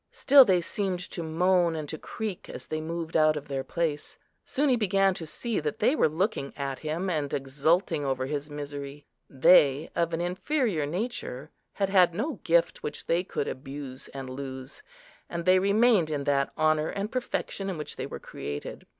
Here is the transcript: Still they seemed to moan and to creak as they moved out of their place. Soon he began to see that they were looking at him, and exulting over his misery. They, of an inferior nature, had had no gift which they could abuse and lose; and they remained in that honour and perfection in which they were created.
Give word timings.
Still 0.11 0.43
they 0.45 0.61
seemed 0.61 0.99
to 1.11 1.21
moan 1.21 1.75
and 1.75 1.87
to 1.89 1.97
creak 1.99 2.49
as 2.49 2.65
they 2.65 2.81
moved 2.81 3.15
out 3.15 3.37
of 3.37 3.47
their 3.47 3.63
place. 3.63 4.17
Soon 4.43 4.67
he 4.69 4.75
began 4.75 5.13
to 5.13 5.27
see 5.27 5.59
that 5.59 5.77
they 5.77 5.95
were 5.95 6.09
looking 6.09 6.53
at 6.57 6.79
him, 6.79 7.07
and 7.07 7.31
exulting 7.31 8.03
over 8.03 8.25
his 8.25 8.49
misery. 8.49 9.05
They, 9.29 9.91
of 9.95 10.11
an 10.11 10.19
inferior 10.19 10.87
nature, 10.87 11.51
had 11.73 11.89
had 11.91 12.15
no 12.15 12.39
gift 12.43 12.81
which 12.81 13.05
they 13.05 13.23
could 13.23 13.47
abuse 13.47 14.07
and 14.07 14.27
lose; 14.27 14.81
and 15.29 15.45
they 15.45 15.59
remained 15.59 16.09
in 16.09 16.23
that 16.23 16.51
honour 16.57 16.89
and 16.89 17.11
perfection 17.11 17.69
in 17.69 17.77
which 17.77 17.95
they 17.95 18.07
were 18.07 18.17
created. 18.19 18.87